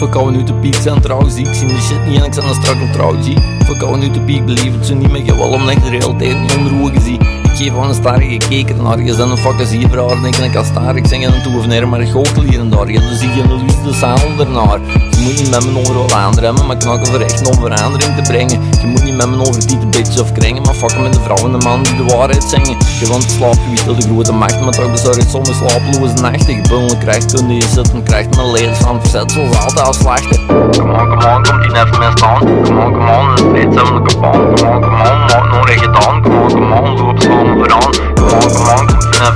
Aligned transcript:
Verkouden 0.00 0.36
uit 0.36 0.46
de 0.46 0.54
piek 0.54 0.74
zijn 0.74 1.00
trouw 1.00 1.28
ziek, 1.28 1.54
zien 1.54 1.68
de 1.68 1.80
shit 1.80 2.06
niet 2.06 2.18
en 2.18 2.24
ik 2.24 2.34
zijn 2.34 2.48
een 2.48 2.54
strakkel 2.54 2.90
trouw 2.92 3.12
G. 3.22 3.26
Verkouden 3.64 4.02
uit 4.02 4.14
de 4.14 4.20
piek, 4.20 4.44
beleef 4.44 4.74
het 4.74 4.86
zo 4.86 4.94
niet 4.94 5.10
meer, 5.10 5.36
wel 5.36 5.48
om 5.48 5.68
echt 5.68 5.82
de 5.82 5.88
realiteit 5.88 6.40
niet 6.40 6.56
onder 6.56 6.72
ogen. 6.82 7.39
Ik 7.50 7.56
geef 7.56 7.78
aan 7.78 7.88
een 7.88 7.94
starige 7.94 8.30
gekeken 8.30 8.82
naar 8.82 9.02
je 9.02 9.14
zijn 9.14 9.30
een 9.30 9.36
fucking 9.36 9.68
ziebraar 9.68 10.10
en 10.10 10.24
ik 10.24 10.50
kan 10.52 10.64
starig 10.64 11.08
zingen 11.08 11.34
en 11.34 11.42
toe 11.42 11.58
of 11.58 11.66
neer, 11.66 11.88
maar 11.88 12.00
ik 12.00 12.10
goochel 12.10 12.44
daar. 12.70 12.86
Dus 12.86 13.18
zie 13.18 13.34
je 13.34 13.42
een 13.42 13.48
Louise 13.48 13.82
de 13.84 13.92
zadel 13.92 14.30
ernaar. 14.38 14.80
Je 15.10 15.20
moet 15.22 15.38
niet 15.38 15.50
met 15.50 15.72
me 15.72 15.78
overal 15.78 16.10
aanremmen, 16.10 16.66
maar 16.66 16.76
knakken 16.76 17.06
voor 17.06 17.20
echt 17.20 17.46
om 17.46 17.54
verandering 17.54 18.14
te 18.16 18.22
brengen. 18.22 18.60
Je 18.80 18.86
moet 18.86 19.04
niet 19.04 19.16
met 19.16 19.28
me 19.28 19.40
over 19.40 19.66
die 19.66 19.78
bitches 19.86 20.20
of 20.20 20.32
kringen, 20.32 20.62
maar 20.62 20.74
fucken 20.74 21.02
met 21.02 21.12
de 21.12 21.20
vrouw 21.20 21.46
en 21.46 21.58
de 21.58 21.64
man 21.64 21.82
die 21.82 21.96
de 21.96 22.04
waarheid 22.04 22.44
zingen. 22.44 22.76
Je 23.00 23.06
want 23.08 23.30
slaap, 23.30 23.58
je 23.74 23.94
de 23.94 24.02
grote 24.02 24.32
macht, 24.32 24.60
maar 24.60 24.72
toch 24.72 24.90
bezorgd 24.90 25.30
zonder 25.30 25.54
slapeloze 25.54 26.14
nachten. 26.14 26.54
Je 26.54 26.96
krijgt 26.98 27.34
kun 27.34 27.54
je 27.54 27.68
zitten, 27.74 28.02
krijgt 28.02 28.36
mijn 28.36 28.74
van 28.74 29.00
verzet 29.00 29.32
zoals 29.32 29.58
altijd 29.58 29.86
als 29.86 29.98
slachten. 29.98 30.46
Come 30.46 30.92
on, 30.92 31.08
come 31.08 31.34
on, 31.34 31.42
komt 31.42 31.62
die 31.62 31.70
even 31.70 31.98
mee 31.98 32.10
staan. 32.14 32.38
Come 32.38 32.84
on, 32.84 32.92
come 32.92 33.10
on, 33.10 33.38
steeds 33.38 33.76
hebben 33.76 34.02
we 34.02 34.08
de 34.08 34.14
kapaan. 34.14 34.54
Come 34.54 34.74
on, 34.74 34.80
come 34.80 34.96
on, 34.96 35.18
maak 35.20 35.50
nog 35.52 35.66
recht 35.66 35.82
gedaan. 35.82 36.22
Come 36.22 36.42
on, 36.42 36.48
come 36.48 36.74
on, 36.74 37.29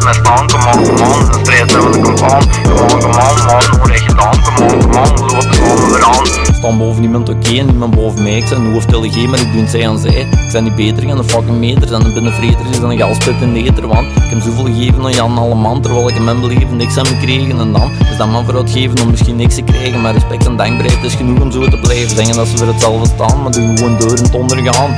mee 0.05 0.15
staan. 0.15 0.47
Come 0.47 0.67
on, 0.67 0.85
come 0.85 1.15
on, 1.15 1.45
steeds 1.45 1.73
hebben 1.73 1.91
we 1.91 1.99
de 1.99 2.13
kapaan. 2.15 2.43
Come 2.63 2.81
on, 2.81 3.05
on, 3.05 3.47
maak 3.47 3.71
nog 3.71 3.89
recht 3.89 4.03
gedaan. 4.03 4.43
Come 4.43 4.73
on, 4.73 4.81
come 4.81 4.99
on, 4.99 5.33
loop 5.33 5.53
samen 5.53 5.79
vooraan. 5.79 6.27
Staan 6.55 6.79
boven 6.79 7.01
niemand 7.01 7.29
oké 7.29 7.59
en 7.59 7.67
niemand 7.67 7.95
boven 7.95 8.23
mij. 8.23 8.37
Ik 8.37 8.47
zijn 8.47 8.61
een 8.61 8.73
hoofdtelegie, 8.73 9.29
maar 9.29 9.41
ik 9.41 9.53
doe 9.53 9.61
het 9.61 9.71
zij 9.71 9.89
aan 9.89 9.99
zij. 9.99 10.11
Ik 10.21 10.51
zijn 10.51 10.65
niet 10.65 10.75
beter 10.75 11.07
dan 11.07 11.17
de 11.17 11.25
fucking 11.25 11.59
meters 11.59 11.91
en 11.91 12.03
de 12.03 12.13
binnenvreters 12.13 12.81
dan 12.81 12.91
een 12.91 12.99
galspit 12.99 13.35
in 13.41 13.53
neter. 13.53 13.87
Want 13.87 14.07
ik 14.07 14.31
heb 14.31 14.41
zoveel 14.43 14.65
gegeven 14.65 15.05
aan 15.05 15.13
Jan 15.13 15.39
Alleman, 15.39 15.81
terwijl 15.81 16.09
ik 16.09 16.15
in 16.15 16.25
mijn 16.25 16.41
beleven 16.41 16.77
niks 16.77 16.97
aan 16.97 17.07
me 17.11 17.19
kregen. 17.19 17.61
En 17.61 17.73
dan 17.73 17.91
is 18.11 18.17
dat 18.17 18.29
man 18.29 18.45
vooruit 18.45 18.71
geven 18.71 19.03
om 19.03 19.11
misschien 19.11 19.37
niks 19.37 19.55
te 19.55 19.63
krijgen. 19.63 20.01
Maar 20.01 20.13
respect 20.13 20.47
en 20.47 20.57
dankbaarheid 20.57 21.05
is 21.05 21.15
genoeg 21.15 21.41
om 21.41 21.53
zo 21.53 21.69
te 21.69 21.79
blijven. 21.79 22.17
Zeggen 22.17 22.37
dat 22.37 22.47
ze 22.47 22.57
voor 22.57 22.67
hetzelfde 22.67 23.09
staan, 23.15 23.43
maar 23.43 23.53
doen 23.53 23.79
gewoon 23.79 23.99
door 23.99 24.17
en 24.17 24.23
het 24.23 24.35
ondergaan. 24.35 24.95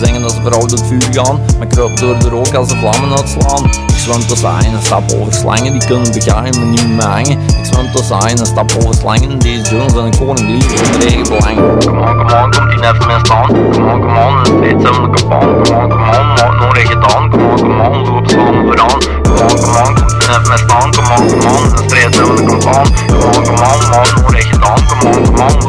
Ze 0.00 0.40
voor 0.42 0.54
oud 0.54 0.70
het 0.70 0.82
vuur 0.86 1.08
gaan, 1.10 1.40
maar 1.58 1.66
kruip 1.66 1.96
door 1.96 2.18
de 2.18 2.28
rook 2.28 2.54
als 2.54 2.68
de 2.68 2.76
vlammen 2.76 3.16
uitslaan. 3.16 3.64
Ik 3.64 3.96
zwem 3.96 4.26
tussen 4.26 4.48
aaien 4.48 4.72
en 4.72 4.82
stap 4.82 5.12
over 5.12 5.32
slangen, 5.32 5.72
die 5.72 5.86
kunnen 5.86 6.12
begaan, 6.12 6.42
maar 6.42 6.64
niet 6.64 6.82
met 6.86 6.96
me 6.96 7.02
hangen. 7.02 7.38
Ik 7.58 7.64
zwem 7.72 7.92
tussen 7.92 8.20
aaien 8.20 8.38
en 8.38 8.46
stap 8.46 8.72
over 8.76 8.94
slangen, 8.94 9.38
deze 9.38 9.74
jongens 9.74 9.92
zijn 9.92 10.04
een 10.04 10.18
koning 10.18 10.48
lief 10.48 10.66
voor 10.66 10.86
hun 10.86 11.00
eigen 11.00 11.22
belang. 11.22 11.56
Come 11.84 12.00
on, 12.00 12.16
come 12.16 12.42
on, 12.42 12.50
komt 12.50 12.70
die 12.70 12.80
even 12.88 13.06
mee 13.06 13.18
staan. 13.22 13.46
Come 13.46 13.92
on, 13.92 14.00
come 14.00 14.18
on, 14.18 14.46
steeds 14.46 14.84
hebben 14.84 15.02
we 15.02 15.10
de 15.10 15.22
kapaan. 15.22 15.62
Come 15.62 15.80
on, 15.80 15.88
come 15.88 16.18
on, 16.18 16.26
maak 16.34 16.58
nog 16.60 16.74
recht 16.74 16.88
gedaan. 16.88 17.30
Come 17.30 17.44
on, 17.44 17.56
come 17.56 17.88
on, 17.88 18.08
loop 18.08 18.30
samen 18.30 18.64
vooraan. 18.64 18.98
Come 19.22 19.42
on, 19.42 19.56
come 19.62 19.78
on, 19.84 19.94
komt 19.94 20.20
die 20.20 20.28
even 20.28 20.48
mee 20.48 20.58
staan. 20.58 20.90
Come 20.90 21.12
on, 21.16 21.28
come 21.28 21.48
on, 21.56 21.88
steeds 21.88 22.16
hebben 22.16 22.34
we 22.34 22.44
de 22.44 22.56
kapaan. 22.58 22.86
Come 23.06 23.24
on, 23.24 23.42
come 23.44 23.62
on, 23.70 23.78
maak 23.90 24.14
nog 24.16 24.32
recht 24.32 24.48
gedaan. 24.52 24.86
Come 24.86 25.16
on, 25.16 25.22
come 25.24 25.42
on, 25.42 25.59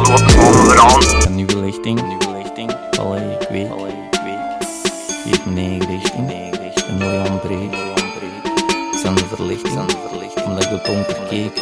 Eigen 5.88 6.00
richting. 6.00 6.30
Een 6.88 6.98
mooie 6.98 7.18
aanbreek, 7.18 7.72
Ik 8.92 8.98
zijn 9.02 9.14
de 9.14 9.24
verlichting. 9.34 9.88
Omdat 10.46 10.64
ik 10.64 10.70
het 10.70 10.84
donker 10.84 11.16
keek. 11.28 11.58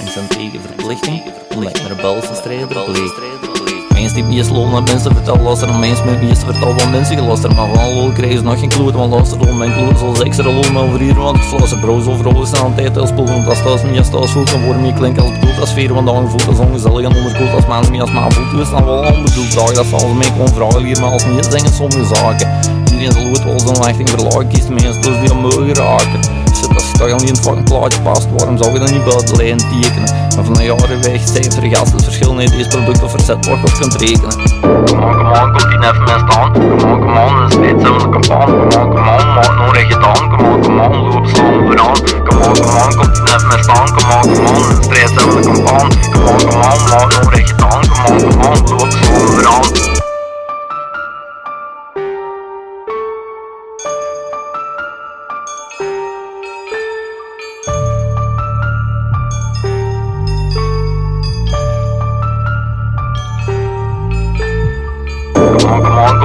En 0.00 0.12
zijn 0.12 0.28
tegen 0.28 0.60
verplichting, 0.60 1.22
omdat 1.54 1.76
ik 1.76 1.88
naar 1.88 1.96
Belgische 1.96 2.34
strijder 2.34 2.68
bleek. 2.68 3.92
Mensen 3.92 4.14
die 4.14 4.24
meest 4.24 4.50
loon 4.50 4.74
aan 4.74 4.82
mensen. 4.82 5.14
Vertellen 5.14 5.42
luister 5.42 5.68
en 5.68 5.78
mensen 5.80 6.04
met 6.04 6.22
meeste 6.22 6.44
vertellen 6.44 6.76
wat 6.76 6.90
mensen 6.90 7.16
geluisterd 7.16 7.54
Maar 7.54 7.68
van 7.68 7.94
lol 7.94 8.12
krijgen 8.12 8.38
ze 8.38 8.44
nog 8.44 8.58
geen 8.58 8.68
kloot, 8.68 8.94
want 8.94 9.12
luister 9.12 9.48
om 9.48 9.56
mijn 9.56 9.72
kloot 9.72 9.98
zoals 9.98 10.22
extra 10.22 10.50
maar 10.72 10.82
over 10.82 11.00
hier. 11.00 11.14
Want 11.14 11.36
ik 11.36 11.42
flassen 11.42 11.80
broos 11.80 12.06
overal 12.06 12.42
is 12.42 12.54
aan 12.54 12.74
tijd. 12.74 12.96
Als 12.96 13.08
spoel 13.08 13.26
Want 13.26 13.46
als 13.46 13.62
thuis 13.62 13.82
niet. 13.82 13.98
Als 13.98 14.10
thuis 14.10 14.30
voelt, 14.30 14.50
dan 14.50 14.64
worden 14.64 14.82
me 14.82 14.92
klinken 14.92 15.22
als 15.22 15.32
bedoeld 15.32 15.60
als 15.60 15.70
sfeer 15.70 15.94
Want 15.94 16.06
dan 16.06 16.30
voelt 16.30 16.46
als 16.46 16.58
ongezellig 16.58 17.04
en 17.04 17.16
onderkoeld 17.16 17.52
als 17.52 17.66
man 17.66 17.90
niet. 17.90 18.00
Als 18.00 18.12
maan 18.12 18.32
voelt 18.32 18.50
Dus 18.50 18.70
dan 18.70 18.84
wel 18.84 19.04
onbedoeld. 19.14 19.52
Vraag 19.52 19.72
dat 19.72 19.86
ze 20.00 20.14
mij 20.14 20.26
gewoon 20.26 20.48
vragen 20.48 20.84
hier. 20.84 21.00
Maar 21.00 21.12
als 21.12 21.24
niet 21.24 21.46
zingen 21.50 21.72
sommige 21.72 22.14
zaken 22.14 22.81
Iedereen 23.02 23.36
zal 23.36 23.52
goed 23.54 23.64
wel 23.64 23.74
zijn 23.74 23.86
richting 23.86 24.08
verlagen 24.08 24.48
kiest 24.48 24.68
mensen 24.68 25.20
die 25.20 25.34
mogen 25.34 25.74
raken 25.74 26.20
Shit, 26.56 26.74
als 26.74 26.86
je 26.90 26.98
toch 26.98 27.10
al 27.10 27.18
niet 27.18 27.28
in 27.28 27.34
het 27.34 27.40
fucking 27.40 27.68
plaatje 27.68 28.00
past, 28.00 28.28
waarom 28.36 28.56
zou 28.58 28.72
je 28.72 28.78
dan 28.78 28.92
niet 28.92 29.04
buiten 29.04 29.26
de 29.26 29.36
lijn 29.36 29.58
tekenen? 29.58 30.08
Maar 30.34 30.44
van 30.44 30.56
een 30.58 30.64
jaren 30.64 31.02
weg 31.02 31.20
zijn 31.24 31.52
vergast 31.52 31.92
het 31.92 32.04
verschil 32.04 32.38
in 32.38 32.50
deze 32.50 32.68
product 32.68 33.02
of 33.02 33.10
verzet 33.10 33.46
wordt 33.46 33.64
of 33.64 33.78
kunt 33.78 33.94
rekenen. 33.94 34.36
Come 34.60 35.06
on, 35.06 35.14
come 35.16 35.40
on, 35.40 35.52
komt 35.52 35.68
die 35.70 35.78
even 35.78 36.04
mee 36.04 36.20
staan. 36.26 36.52
Come 36.52 36.92
on, 36.92 37.00
come 37.00 37.20
on, 37.20 37.50
steeds 37.50 37.82
hebben 37.82 37.92
we 37.92 38.08
de 38.10 38.18
kapaan. 38.18 38.46
Come 38.46 38.76
on, 38.80 38.88
come 38.94 39.10
on, 39.10 39.34
maak 39.34 39.56
nog 39.58 39.74
recht 39.74 39.92
gedaan. 39.92 40.28
Come 40.30 40.48
on, 40.48 40.60
come 40.62 40.82
on, 40.82 41.12
loop 41.12 41.26
samen 41.26 41.66
vooraan. 41.66 41.96
Come 42.24 42.44
on, 42.46 42.54
come 42.54 42.80
on, 42.84 42.94
komt 42.96 43.14
die 43.14 43.22
even 43.34 43.48
mee 43.48 43.62
staan. 43.62 43.86
Come 43.96 44.12
on, 44.14 44.34
come 44.34 44.48
on, 44.48 44.82
steeds 44.82 45.12
hebben 45.14 45.34
we 45.34 45.40
de 45.42 45.50
kapaan. 45.52 45.88
Come 46.12 46.30
on, 46.30 46.38
come 46.38 46.64
on, 46.70 46.82
maak 46.90 47.08
nog 47.20 47.34
recht 47.34 47.48
gedaan. 47.50 47.82
Come 47.88 48.08
on, 48.08 48.30
come 48.30 48.48
on, 48.48 48.68
loop 48.70 48.90
samen 48.90 49.28
vooraan. 49.28 49.81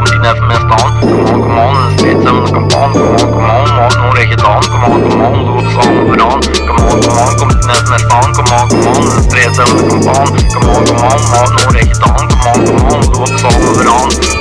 On, 0.07 0.21
come 0.21 0.21
on, 0.21 0.21
komt 0.21 0.21
die 0.21 0.31
even 0.31 0.47
mee 0.47 0.57
staan. 0.57 0.99
Come 0.99 1.13
on, 1.15 1.41
come 1.41 1.59
on, 1.61 1.91
steeds 1.97 2.23
hebben 2.23 2.43
we 2.43 2.51
de 2.51 2.53
kapaan. 2.53 2.91
Come 2.91 3.07
on, 3.07 3.17
come 3.17 3.35
on, 3.35 3.75
maak 3.75 3.97
nog 3.97 4.17
recht 4.17 4.29
gedaan. 4.29 4.59
Come 4.59 4.85
on, 4.85 5.09
come 5.09 5.27
on, 5.27 5.45
loop 5.45 5.67
samen 5.67 6.07
vooraan. 6.07 6.39
Come 6.39 6.91
on, 6.91 6.99
come 6.99 7.21
on, 7.21 7.35
komt 7.35 7.61
die 7.61 7.69
even 7.69 7.87
mee 7.87 7.99
staan. 7.99 8.33
Come 8.33 8.61
on, 8.61 8.67
come 8.67 8.87
on, 8.87 9.21
steeds 9.21 9.57
hebben 9.57 9.77
we 9.77 9.87
de 13.83 14.36